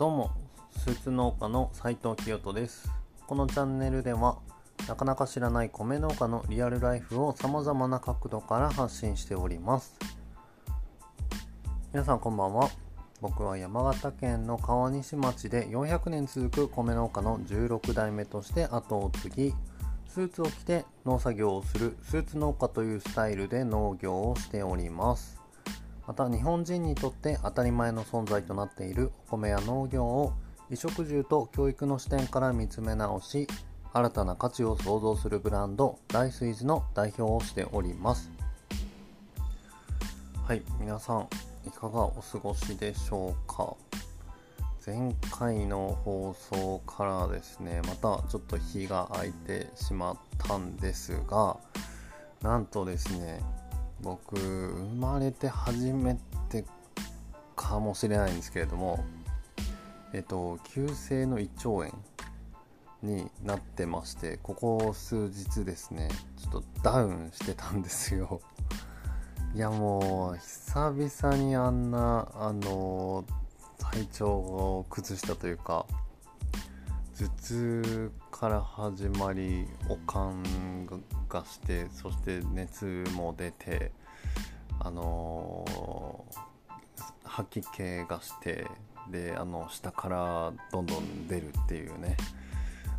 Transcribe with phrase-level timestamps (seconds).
[0.00, 0.30] どうも
[0.78, 2.90] スーツ農家の斉藤清人です。
[3.26, 4.38] このチャンネルでは
[4.88, 9.98] なかなか知らない米農家のリアルライフをさまざまな角度から発信しております。
[11.92, 12.70] 皆さんこんばんは。
[13.20, 19.54] 僕は山形県の川西町で400年続く米農家の16代目として後を継ぎ
[20.06, 25.39] スーツを着て農作業をするスーツ農家というスタイルで農業をしております。
[26.10, 30.32] また日本人にとって当たり前の存在となっているお米や農業を
[30.68, 33.46] 衣食住と教育の視点から見つめ直し
[33.92, 38.28] 新たな価値を創造するブランドライスイズの代表をしております。
[40.48, 41.28] はい皆さん
[41.64, 43.76] いかがお過ごしでしょうか？
[44.84, 51.56] 前回の放送からですねまたちょっと日が空いてしまったんですが
[52.42, 53.40] なんとですね
[54.02, 56.18] 僕生まれて初め
[56.48, 56.64] て
[57.56, 59.04] かもしれないんですけれども
[60.12, 61.90] えっと急性の胃腸炎
[63.02, 68.40] になってましてここ数日ですねちょっとダウンしてたんですよ。
[69.54, 73.24] いやもう久々にあんなあの
[73.78, 75.86] 体調を崩したというか
[77.20, 80.86] 頭痛から始まりおかん
[81.28, 83.92] がしてそして熱も出て
[84.78, 88.66] あのー、吐き気がして
[89.10, 92.16] であの下からどんどん出るっていうね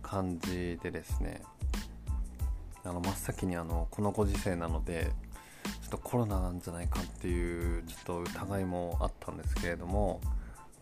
[0.00, 1.42] 感じでですね。
[2.84, 5.10] あの真っ先にあのこのご時世なので
[5.82, 10.20] ちょっとコロナなんじゃないかっていうちょっと疑いもあったんですけれども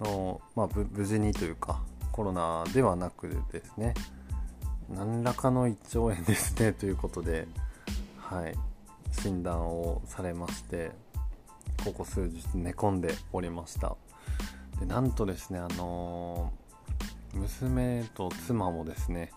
[0.02, 1.80] の、まあ、無事にというか
[2.12, 3.94] コロナではなくですね
[4.90, 7.48] 何らかの胃腸炎ですね ということで、
[8.18, 8.54] はい、
[9.10, 10.92] 診断をされまして
[11.84, 13.96] ここ数日寝込んでおりました。
[14.78, 19.32] でなんとですねあのー、娘と妻もですね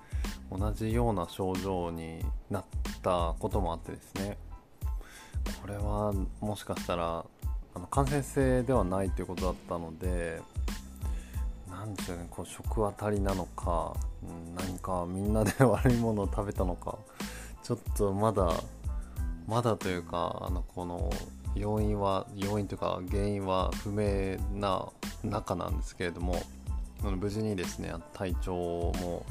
[0.52, 2.64] 同じような症状になっ
[3.02, 4.38] たこともあってですね
[5.62, 7.26] これはもしかしたら
[7.74, 10.42] あの感染性ではないということだったので
[11.86, 13.96] 何でしょうねこう食当たりなのか、
[14.56, 16.98] 何かみんなで悪いものを食べたのか
[17.62, 18.52] ちょっとまだ
[19.48, 21.12] まだというかあのこの
[21.54, 24.88] 要因は要因というか原因は不明な
[25.24, 26.42] 中なんですけれども
[27.04, 29.24] 無事にですね体調も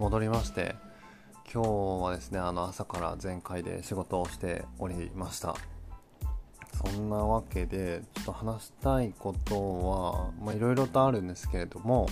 [0.00, 0.74] 戻りまして
[1.52, 5.54] 今日はですねあの朝から全開で仕事をしておりました。
[6.84, 12.08] そんなわけでちょっと話したいことはいろいろとあるんですけれども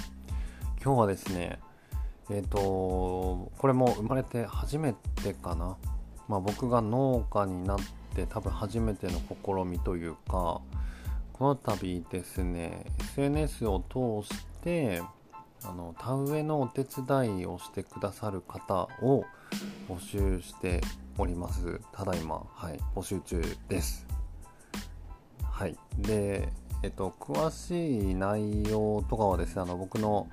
[0.83, 1.59] 今日はですね
[2.31, 5.77] えっ、ー、とこれも生まれて初めてかな、
[6.28, 7.78] まあ、僕が農家になっ
[8.15, 10.61] て多分初めての試みというか
[11.32, 15.03] この度ですね SNS を通して
[15.65, 19.25] あの田植えのお手伝いをしてくださる方を
[19.88, 20.81] 募集して
[21.19, 21.81] おります。
[21.93, 24.22] ただいまはい募集中です。
[25.62, 25.77] はい。
[25.97, 26.49] で
[26.83, 30.28] えっと詳しい内容とかはですねあの僕の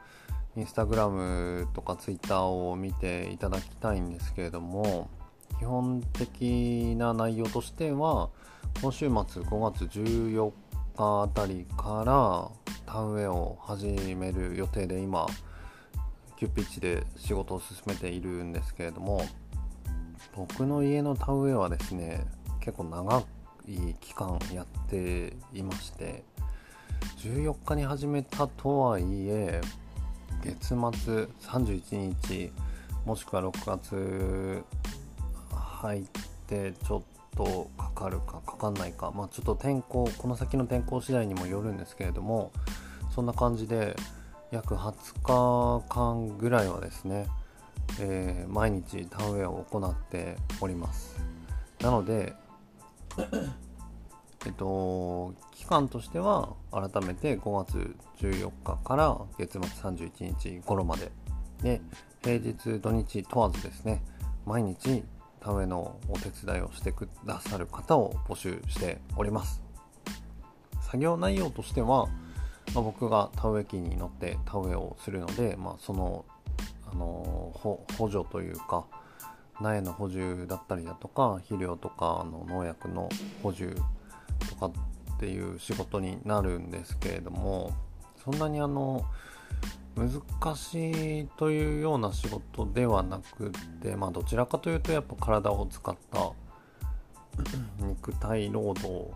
[0.58, 5.08] インスタグラムとかツイッターを見ていただきたいんですけれども
[5.60, 8.30] 基本的な内容としては
[8.82, 10.52] 今週末5月14
[10.98, 12.50] 日あたりから
[12.92, 13.86] 田植えを始
[14.16, 15.28] める予定で今
[16.40, 19.22] 急ピッチで仕事を進めているんですけれども
[20.36, 22.26] 僕の家の田植えはですね
[22.62, 26.24] 結構長くい期間やっていまして
[27.18, 29.62] 14日に始めたとはいえ
[30.44, 32.52] 月末31日
[33.06, 34.64] もしくは6月
[35.52, 36.04] 入っ
[36.48, 37.02] てちょっ
[37.36, 42.52] とかかるかかかんないかまあちょっと天候この先の天候次第にもよるんですけれども
[43.14, 43.96] そんな感じで
[44.52, 47.28] 約20日間ぐらいはですね、
[48.00, 51.22] えー、毎日田植えを行っております。
[51.82, 52.34] なので
[54.46, 61.12] えっと、期間としては改めて5月14日から月末31日頃まで
[61.62, 61.82] で
[62.24, 64.02] 平日土日問わずですね
[64.46, 65.04] 毎日
[65.42, 69.62] 田植えのお手伝いをしてくださる方を募集しております。
[70.82, 72.08] 作業内容としては、
[72.74, 76.26] まあ、僕が田植え機に乗って田植えをするので、まあ、その、
[76.92, 78.86] あの補助というか
[79.62, 83.10] 苗の補充だったりだとか肥料とかの農薬の
[83.44, 83.76] 補充
[84.50, 87.72] とかっていう仕事になるんですけれども
[88.24, 89.04] そんなにあの
[89.96, 93.52] 難しいというような仕事ではなく
[93.82, 96.32] てまあどちらかというとやっぱ体を使った
[97.80, 99.12] 肉体労働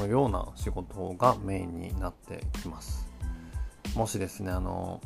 [0.00, 3.06] のような仕事がメインになってきます。
[3.94, 5.00] もしですねあの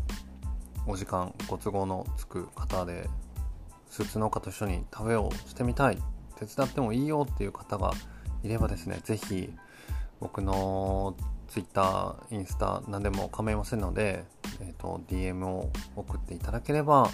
[0.86, 3.08] お時間ご都合のつく方で
[3.90, 5.98] スーツ農家と一緒に食べをしてみたい
[6.38, 7.92] 手伝ってもいいよっていう方が
[8.42, 9.52] いればですね是非
[10.20, 11.16] 僕の
[11.48, 14.24] Twitter インスタ何でも構いませんので、
[14.60, 17.10] えーと、DM を送っていただければ、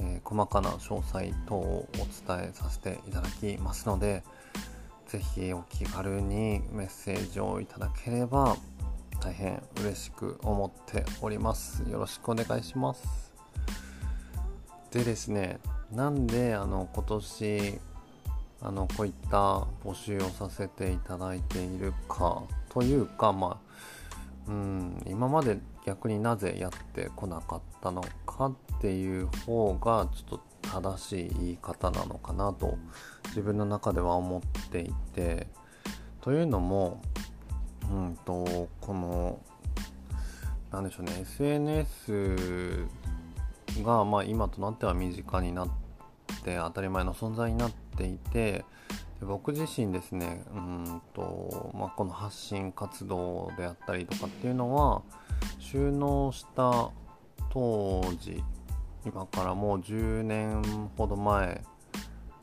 [0.00, 4.24] えー、細かな詳細等をお伝えさせていただきますので
[5.06, 8.56] 是非お気軽にメッセージをいただければ
[9.20, 11.82] 大変嬉しく思っております。
[11.90, 13.32] よろしくお願いします。
[14.90, 15.58] でですね
[15.92, 17.80] なんであの今年
[18.60, 23.60] あのこういった募集をさせていただいているかというかま
[24.46, 32.76] あうん今まで逆になぜやってこなかったのかっていう方がちょっと正しい言い方なのかなと
[33.28, 35.46] 自分の中では思っていて
[36.20, 37.00] というのも
[37.90, 39.38] うんとこの
[40.70, 42.86] なんでしょうね SNS
[43.84, 45.68] が、まあ、今となっては身近になっ
[46.44, 48.64] て当たり前の存在になっていて
[49.20, 55.02] で僕自身ですねうんと、まあ、この発信活動であったりとかっていうのは
[55.58, 56.90] 収納した
[57.50, 58.42] 当時
[59.04, 60.62] 今からもう10年
[60.96, 61.62] ほど前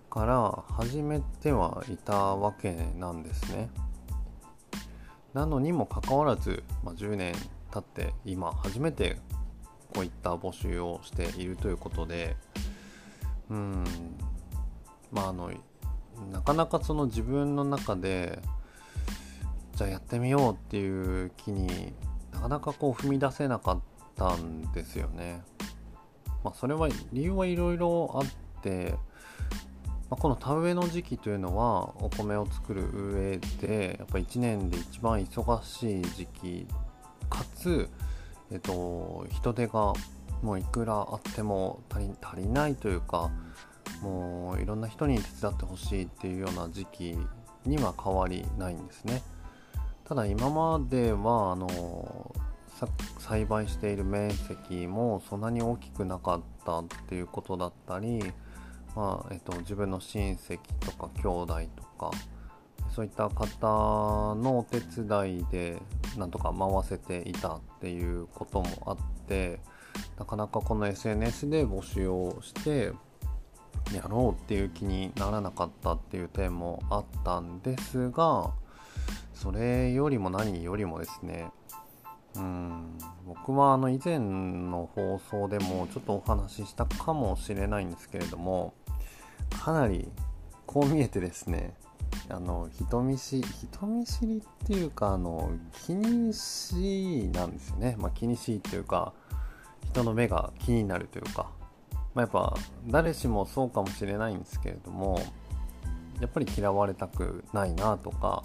[0.10, 3.70] から始めてはいたわけなんですね。
[5.34, 7.36] なのにもかかわらず、まあ、10年
[7.70, 9.18] 経って今初めて
[9.96, 12.36] こういった募集をしているということで
[13.50, 13.84] うん
[15.12, 15.50] まああの
[16.32, 18.42] なかなかその自分の中で
[19.76, 21.94] じゃあやってみようっていう気に
[22.34, 23.80] なかなかこう踏み出せなかっ
[24.16, 25.42] たんですよね。
[26.44, 28.96] まあ、それは理由はいろいろあって
[30.10, 36.68] まあ、この田植えの時期というのはお米を作る上でやっぱ1年で一番忙しい時期
[37.28, 37.90] かつ、
[38.52, 39.94] えっと、人手が
[40.42, 43.32] もういくらあっても足りないというか
[44.02, 47.18] もういろんな人に手伝ってほしいっていうような時期
[47.66, 49.24] には変わりないんですね。
[50.04, 52.32] ただ今まではあの
[53.20, 58.22] 栽培している面積もそんなに大きくなかったっていうことだったり
[58.96, 62.12] まあえっと、自分の親戚とか兄弟とか
[62.96, 65.82] そういった方のお手伝いで
[66.16, 68.98] なんとか回せていたっていうこともあっ
[69.28, 69.60] て
[70.18, 72.94] なかなかこの SNS で募集をして
[73.94, 78.52] やろうっていう気にならなかったっていう点もあったんですが
[79.34, 81.52] それよりも何よりもですね
[82.38, 82.98] うん
[83.28, 88.74] 僕はあの以前の放送でもちょっとお話ししたかもしれないんですけれども
[89.62, 90.08] かなり
[90.66, 91.74] こう見えてですね
[92.30, 95.52] あの人見知り人見知りっていうかあの
[95.86, 99.14] 気にしいなんですよね、まあ、気にしいというか
[99.92, 101.52] 人の目が気になるというか、
[102.14, 102.56] まあ、やっぱ
[102.88, 105.22] 誰しもそうかもしれないんですけれども
[106.20, 108.44] やっぱり嫌われたくないなとか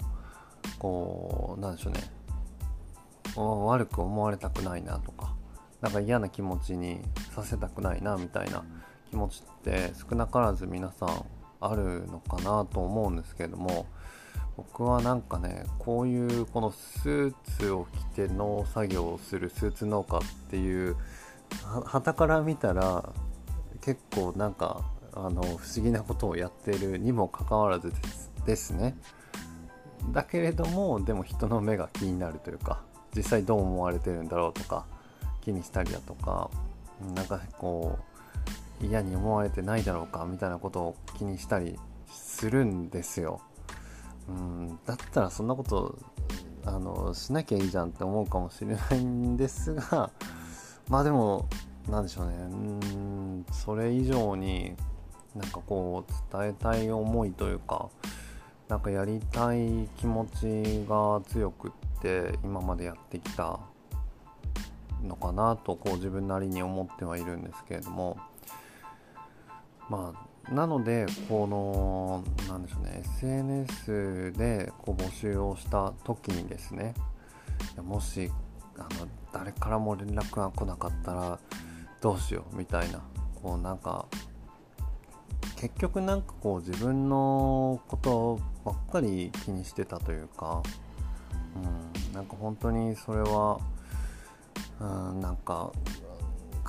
[0.77, 2.01] こうなんでしょうね。
[3.35, 5.35] 悪く思われたくないなとか。
[5.81, 7.01] なんか嫌な気持ちに
[7.33, 8.63] させたくないなみたいな
[9.09, 11.25] 気持ちって少なからず皆さん
[11.61, 13.85] あるのかなと思うんですけれども
[14.57, 20.97] 僕はなんかねこういうこのスーツを着て農作業をするスーツ農家っていう
[21.85, 23.09] はたから見たら
[23.81, 24.81] 結構なんか
[25.13, 27.91] あの不思議なことをやってるにもかかわらず
[28.45, 28.95] ですね。
[30.11, 32.81] だけれどもでも人の目が気になるというか
[33.15, 34.85] 実際どう思われてるんだろうとか
[35.41, 36.49] 気にしたりだとか
[37.15, 38.10] なんかこう
[38.81, 43.41] 嫌に思われてないだろうかみたいなことを気にしたりするんですよ。
[44.29, 45.97] うんだったらそんなこと
[46.65, 50.11] あのしなきゃいいじゃんって思うかもしれないんですが
[50.89, 51.47] まあでも
[51.89, 54.75] 何でしょうねうんそれ以上に
[55.35, 57.89] なんかこう伝えたい思いというか
[58.67, 61.71] なんかやりたい気持ちが強くっ
[62.01, 63.59] て今までやってきた
[65.03, 68.17] のかなとこう自分なりに思ってはいるんですけれども
[69.91, 76.93] まあ、なので、この、なんでしょうね、SNS でこう募集をした時にですね、
[77.75, 78.31] もし、
[78.77, 78.89] あの、
[79.33, 81.39] 誰からも連絡が来なかったら、
[81.99, 83.01] どうしよう、みたいな、
[83.43, 84.05] こう、なんか、
[85.57, 90.63] 結局なんかこう自分のことばっかり気にしてたというか、
[91.55, 93.59] うん、なんか本当にそれは、
[94.79, 95.71] うん、なんか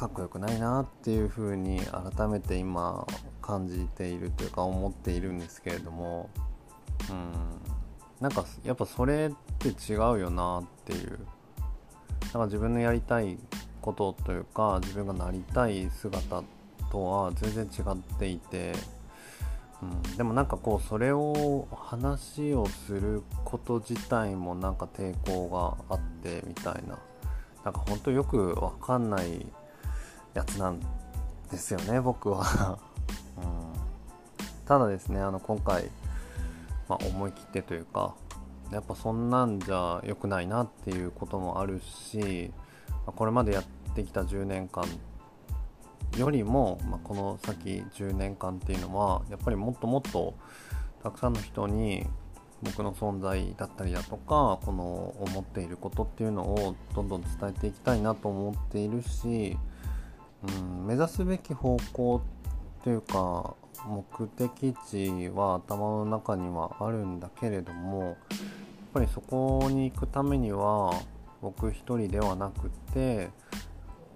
[0.03, 1.81] かっこよくないなっていうふうに
[2.17, 3.07] 改めて今
[3.41, 6.29] 感じているというか思っているんですけれども。
[7.09, 7.33] うん。
[8.21, 11.21] なんかやっぱそれって違うよなっていう。
[12.21, 13.39] なんか自分のやりたい
[13.81, 16.43] ことというか自分がなりたい姿
[16.91, 18.73] とは全然違っていて、
[19.83, 25.49] うん、でもなんかこうそれを話をすること自体もなんか抵抗
[25.89, 26.99] があってみたいな。
[27.65, 29.47] なんか本当よくわかんない
[30.35, 30.81] やつなん
[31.51, 32.79] ですよね僕は、
[33.37, 35.91] うん、ただですねあの今回、
[36.89, 38.15] まあ、思い切ってというか
[38.73, 42.51] やっぱそんなんじゃ良くないなっていうこともあるし
[43.05, 44.85] これまでやってきた10年間
[46.17, 50.35] よりも、まあ、この先10年間っていうのはやっぱりもっともっと
[51.03, 52.07] たくさんの人に
[52.63, 59.59] 僕の存在だったりだとかこの思っていることっていうのをどんどん伝えていきたいなと思っているし、
[60.49, 62.23] うん、目指すべき方向
[62.83, 63.55] というか
[63.87, 68.17] 目的地は頭の中にはあるんだけれどもやっ
[68.95, 70.93] ぱりそこに行くためには
[71.41, 73.31] 僕一人ではなくて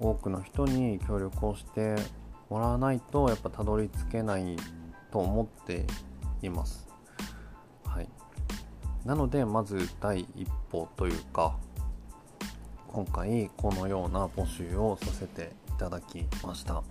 [0.00, 1.96] 多くの人に協力をして
[2.50, 4.56] もらわないとやっぱたどり着けない
[5.10, 5.86] と思って
[6.42, 6.86] います。
[7.84, 8.08] はい、
[9.04, 11.56] なのでまず第一歩というか
[12.92, 16.82] 今回このような募集をさせていただきました。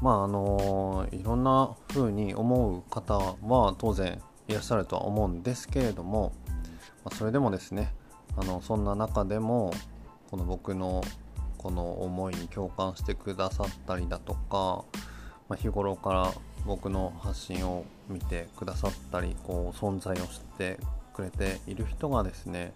[0.00, 6.32] まああのいろんな風に思う方は当然いらっしゃるとは思うんですけれども、
[7.04, 7.94] ま、それでもですね
[8.36, 9.72] あのそんな中でも
[10.30, 11.02] この僕の
[11.58, 14.84] この思いに共感してくださったりだとか、
[15.48, 16.32] ま、日頃から
[16.66, 20.78] 僕の発信を見てくださったりこう存在を知って
[21.14, 22.72] くれている人がですね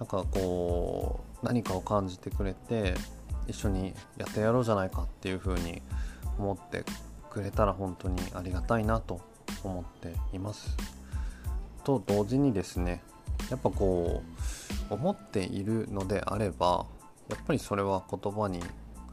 [0.00, 2.94] なんかこう何かを感じてくれて
[3.46, 5.82] 一緒にやってやろうじゃないかっていう風に
[6.38, 6.84] 思って
[7.28, 9.20] くれたら本当にありがたいなと
[9.62, 10.76] 思っています。
[11.84, 13.02] と同時にですね
[13.50, 14.22] やっぱこ
[14.90, 16.86] う思っているのであれば
[17.28, 18.60] やっぱりそれは言葉に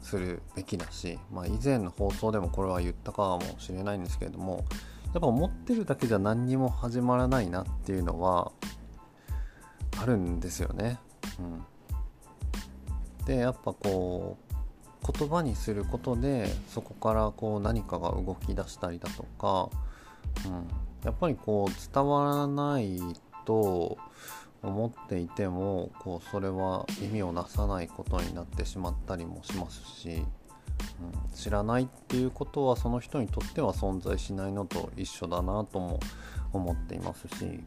[0.02, 4.64] するべきだし、まあ、以前の放送でもこれは言ったかもしれないんですけれども
[5.12, 8.52] やっぱ思ってるだけじゃ何にも始まらないなっていうのは
[10.00, 10.98] あるんですよね。
[11.38, 11.64] うん、
[13.26, 14.48] でやっぱこう
[15.12, 19.70] 言葉にすることでそこからこう何かが動き出したりだとか、
[20.46, 20.68] うん、
[21.04, 23.00] やっぱりこう伝わらない
[23.44, 23.98] と
[24.62, 30.24] 思っていてもこうそれは意味をなさないことになってしまったりもしますし、うん、
[31.34, 36.00] 知らないっていうことはその人にとっては存在しないのと一緒だなとも
[36.52, 37.64] 思っていますし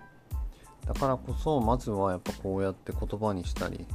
[0.86, 3.86] だからこそまずはやっぱこうやって言葉にしたり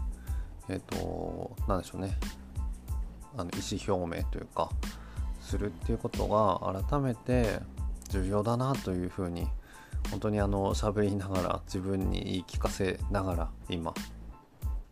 [0.69, 2.17] えっ、ー、と何でしょうね
[3.37, 4.71] あの意思表明というか
[5.41, 7.61] するっていうことが改めて
[8.09, 9.47] 重要だなというふうに
[10.11, 13.93] 本当にあの喋りながら自分に言い聞かせながら今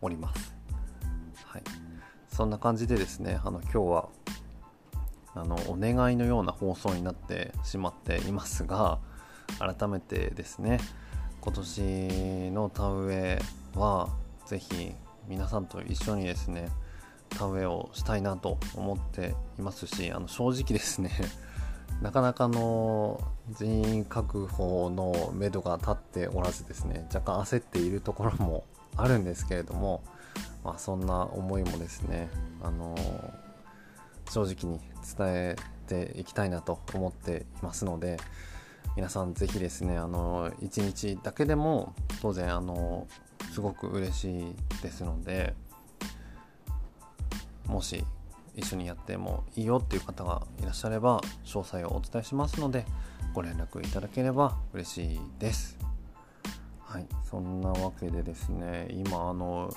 [0.01, 0.55] おります。
[1.45, 1.63] はい、
[2.27, 4.09] そんな感じでですねあの今日は
[5.33, 8.99] あのお願いのような放送になってしまっていますが
[9.59, 10.79] 改めてですね
[11.45, 13.39] 今年の田植え
[13.75, 14.09] は
[14.47, 14.95] 是非
[15.27, 16.69] 皆さんと一緒にですね
[17.29, 21.11] 田植えをしたいなと思っていますしあの正直ですね
[22.01, 23.21] なかなかの
[23.51, 28.63] 人員確保のめどが立っておらずですね若干焦っているところも
[28.97, 30.03] あるんですけれども、
[30.63, 32.29] まあ、そんな思いもですね、
[32.63, 32.95] あの
[34.31, 34.79] 正直に
[35.15, 38.17] 伝えていきたいなと思っていますので
[38.95, 43.07] 皆さん是非ですね、あの1日だけでも当然、あの
[43.53, 45.53] すごく嬉しいですので
[47.65, 48.05] もし
[48.55, 52.85] 一緒にやってもいいよっていう方がいらっしゃれば詳細をお伝えしますので
[53.33, 55.77] ご連絡いただければ嬉しいです。
[56.79, 59.73] はい、そんなわけでですね今あの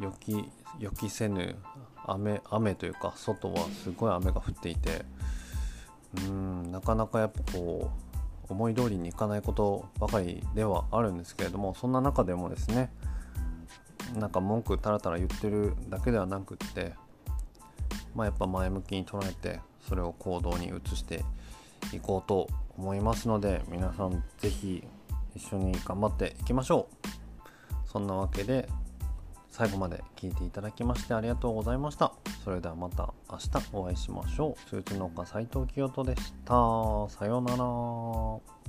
[0.00, 1.56] 予期予期せぬ
[2.06, 5.04] 雨雨というか外はすごい雨が降っていて
[6.26, 8.03] うんなかなかやっぱこう
[8.48, 12.90] 思い通りにいかないことばかりではあるんですけれどもそんな中でもですね
[14.16, 16.92] なんか文句たらたら言ってるだけではなくって
[18.14, 21.24] まあ、やっぱ前向きに捉えてそれを行動に移して
[21.92, 22.48] いこうと
[22.78, 24.84] 思いますので皆さん是非
[25.34, 27.88] 一緒に頑張っていきましょう。
[27.88, 28.68] そんなわけで
[29.50, 32.12] 最後まで聞いていただきましてありがとうございました。
[32.44, 34.68] それではまた明日お会いしましょう。
[34.68, 36.52] スーツ農家斉藤清人でした。
[37.08, 38.63] さようなら。